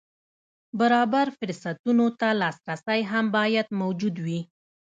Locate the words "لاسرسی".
2.41-2.99